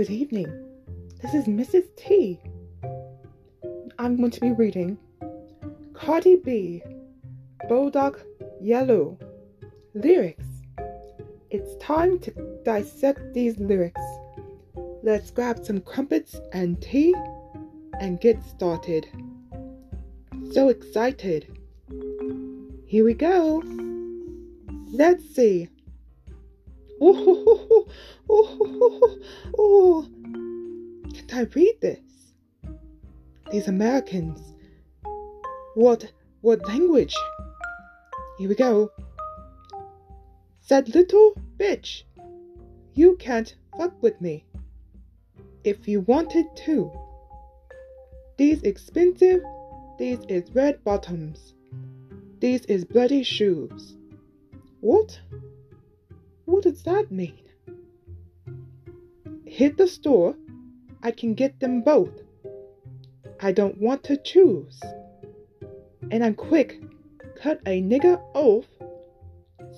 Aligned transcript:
Good 0.00 0.08
evening. 0.08 0.50
This 1.20 1.34
is 1.34 1.44
Mrs. 1.44 1.94
Tea. 1.94 2.40
I'm 3.98 4.16
going 4.16 4.30
to 4.30 4.40
be 4.40 4.52
reading 4.52 4.96
Cardi 5.92 6.36
B, 6.36 6.82
Bodak 7.68 8.22
Yellow. 8.62 9.18
Lyrics. 9.92 10.46
It's 11.50 11.76
time 11.84 12.18
to 12.20 12.30
dissect 12.64 13.34
these 13.34 13.58
lyrics. 13.58 14.00
Let's 15.02 15.30
grab 15.30 15.62
some 15.66 15.82
crumpets 15.82 16.40
and 16.54 16.80
tea 16.80 17.14
and 18.00 18.18
get 18.22 18.42
started. 18.42 19.06
So 20.52 20.70
excited. 20.70 21.58
Here 22.86 23.04
we 23.04 23.12
go. 23.12 23.62
Let's 24.92 25.28
see. 25.34 25.68
Oh, 27.02 27.86
oh, 28.28 28.58
oh, 28.60 29.18
oh, 29.58 30.06
Can't 31.14 31.34
I 31.34 31.42
read 31.54 31.80
this? 31.80 32.00
These 33.50 33.68
Americans. 33.68 34.54
What, 35.74 36.12
what 36.42 36.66
language? 36.68 37.14
Here 38.38 38.48
we 38.48 38.54
go. 38.54 38.90
Said 40.60 40.94
little 40.94 41.32
bitch, 41.58 42.02
you 42.92 43.16
can't 43.16 43.54
fuck 43.78 44.02
with 44.02 44.20
me. 44.20 44.44
If 45.64 45.88
you 45.88 46.00
wanted 46.00 46.46
to. 46.66 46.92
These 48.36 48.62
expensive, 48.62 49.42
these 49.98 50.20
is 50.28 50.54
red 50.54 50.84
bottoms. 50.84 51.54
These 52.40 52.64
is 52.66 52.84
bloody 52.84 53.22
shoes. 53.22 53.96
What? 54.80 55.18
What 56.60 56.74
does 56.74 56.82
that 56.82 57.10
mean? 57.10 57.40
Hit 59.46 59.78
the 59.78 59.86
store. 59.86 60.34
I 61.02 61.10
can 61.10 61.32
get 61.32 61.58
them 61.58 61.80
both. 61.80 62.12
I 63.40 63.50
don't 63.50 63.78
want 63.78 64.04
to 64.04 64.18
choose. 64.18 64.78
And 66.10 66.22
I'm 66.22 66.34
quick. 66.34 66.82
Cut 67.40 67.62
a 67.64 67.80
nigger 67.80 68.20
off. 68.34 68.66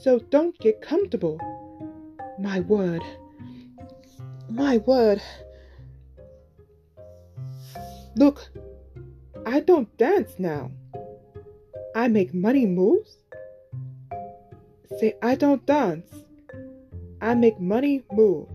So 0.01 0.19
don't 0.19 0.59
get 0.59 0.83
comfortable. 0.83 1.39
My 2.41 2.59
word. 2.59 3.05
My 4.51 4.79
word. 4.79 5.23
Look, 8.17 8.51
I 9.47 9.61
don't 9.61 9.97
dance 9.99 10.33
now. 10.37 10.73
I 11.95 12.09
make 12.09 12.35
money 12.35 12.67
moves. 12.67 13.19
Say, 14.99 15.15
I 15.23 15.37
don't 15.37 15.65
dance. 15.65 16.22
I 17.23 17.35
make 17.35 17.61
money 17.61 18.03
move. 18.11 18.49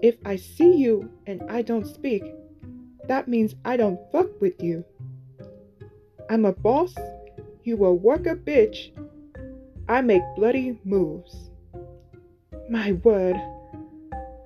If 0.00 0.16
I 0.24 0.36
see 0.36 0.72
you 0.74 1.10
and 1.26 1.42
I 1.50 1.60
don't 1.60 1.86
speak, 1.86 2.24
that 3.08 3.28
means 3.28 3.54
I 3.62 3.76
don't 3.76 4.00
fuck 4.10 4.40
with 4.40 4.62
you. 4.62 4.82
I'm 6.30 6.46
a 6.46 6.52
boss, 6.52 6.94
you 7.62 7.84
a 7.84 7.92
worker 7.92 8.36
bitch. 8.36 8.90
I 9.86 10.00
make 10.00 10.22
bloody 10.34 10.80
moves. 10.82 11.50
My 12.70 12.92
word, 12.92 13.36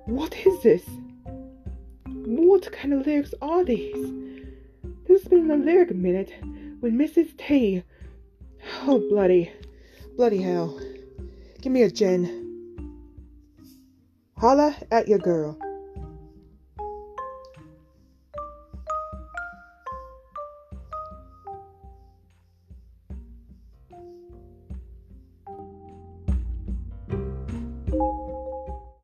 what 0.03 0.35
is 0.45 0.61
this? 0.61 0.83
What 2.05 2.69
kind 2.73 2.93
of 2.93 3.07
lyrics 3.07 3.33
are 3.41 3.63
these? 3.63 4.13
This 5.07 5.21
has 5.21 5.29
been 5.29 5.47
the 5.47 5.55
lyric 5.55 5.95
minute 5.95 6.33
with 6.81 6.91
Mrs. 6.91 7.37
Tea. 7.37 7.83
Oh, 8.85 9.01
bloody, 9.09 9.49
bloody 10.17 10.41
hell. 10.41 10.77
Give 11.61 11.71
me 11.71 11.83
a 11.83 11.89
gin. 11.89 12.40
Holla 14.41 14.75
at 14.89 15.07
your 15.07 15.19
girl. 15.19 15.55